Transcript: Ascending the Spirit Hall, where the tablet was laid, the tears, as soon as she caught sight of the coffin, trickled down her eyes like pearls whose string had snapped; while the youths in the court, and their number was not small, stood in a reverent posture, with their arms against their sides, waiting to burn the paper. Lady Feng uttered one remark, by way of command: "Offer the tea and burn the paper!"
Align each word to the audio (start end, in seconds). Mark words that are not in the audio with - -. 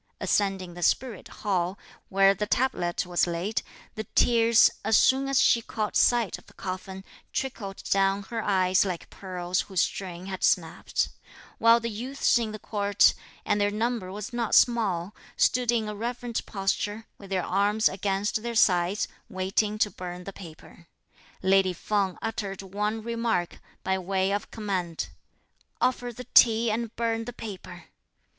Ascending 0.19 0.73
the 0.73 0.81
Spirit 0.81 1.27
Hall, 1.27 1.77
where 2.09 2.33
the 2.33 2.47
tablet 2.47 3.05
was 3.05 3.27
laid, 3.27 3.61
the 3.93 4.05
tears, 4.15 4.71
as 4.83 4.97
soon 4.97 5.27
as 5.27 5.39
she 5.39 5.61
caught 5.61 5.95
sight 5.95 6.39
of 6.39 6.47
the 6.47 6.55
coffin, 6.55 7.03
trickled 7.31 7.83
down 7.91 8.23
her 8.23 8.41
eyes 8.41 8.83
like 8.83 9.11
pearls 9.11 9.61
whose 9.61 9.81
string 9.81 10.25
had 10.25 10.43
snapped; 10.43 11.09
while 11.59 11.79
the 11.79 11.87
youths 11.91 12.39
in 12.39 12.51
the 12.51 12.57
court, 12.57 13.13
and 13.45 13.61
their 13.61 13.69
number 13.69 14.11
was 14.11 14.33
not 14.33 14.55
small, 14.55 15.13
stood 15.37 15.71
in 15.71 15.87
a 15.87 15.93
reverent 15.93 16.43
posture, 16.47 17.05
with 17.19 17.29
their 17.29 17.45
arms 17.45 17.87
against 17.87 18.41
their 18.41 18.55
sides, 18.55 19.07
waiting 19.29 19.77
to 19.77 19.91
burn 19.91 20.23
the 20.23 20.33
paper. 20.33 20.87
Lady 21.43 21.73
Feng 21.73 22.17
uttered 22.23 22.63
one 22.63 23.03
remark, 23.03 23.59
by 23.83 23.99
way 23.99 24.31
of 24.31 24.49
command: 24.49 25.09
"Offer 25.79 26.11
the 26.11 26.25
tea 26.33 26.71
and 26.71 26.95
burn 26.95 27.25
the 27.25 27.31
paper!" 27.33 27.83